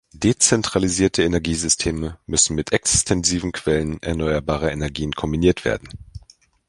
[0.15, 5.89] Dezentralisierte Energiesysteme müssen mit extensiven Quellen erneuerbarer Energien kombiniert werden.